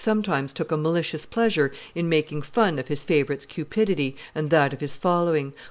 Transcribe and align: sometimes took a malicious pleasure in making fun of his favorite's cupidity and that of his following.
sometimes 0.03 0.51
took 0.51 0.71
a 0.71 0.77
malicious 0.77 1.27
pleasure 1.27 1.71
in 1.93 2.09
making 2.09 2.41
fun 2.41 2.79
of 2.79 2.87
his 2.87 3.03
favorite's 3.03 3.45
cupidity 3.45 4.15
and 4.33 4.49
that 4.49 4.73
of 4.73 4.81
his 4.81 4.95
following. 4.95 5.53